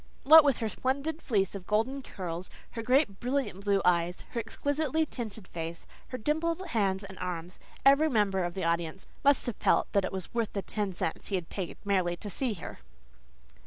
What 0.23 0.43
with 0.43 0.57
her 0.57 0.69
splendid 0.69 1.21
fleece 1.21 1.53
of 1.53 1.67
golden 1.67 2.01
curls, 2.01 2.49
her 2.71 2.81
great, 2.81 3.19
brilliant 3.19 3.63
blue 3.63 3.83
eyes, 3.85 4.25
her 4.31 4.39
exquisitely 4.39 5.05
tinted 5.05 5.47
face, 5.47 5.85
her 6.07 6.17
dimpled 6.17 6.69
hands 6.69 7.03
and 7.03 7.19
arms, 7.19 7.59
every 7.85 8.09
member 8.09 8.43
of 8.43 8.55
the 8.55 8.63
audience 8.63 9.05
must 9.23 9.45
have 9.45 9.57
felt 9.57 9.89
it 9.95 10.11
was 10.11 10.33
worth 10.33 10.53
the 10.53 10.63
ten 10.63 10.91
cents 10.91 11.27
he 11.27 11.35
had 11.35 11.49
paid 11.49 11.77
merely 11.85 12.17
to 12.17 12.31
see 12.31 12.55
her. 12.55 12.79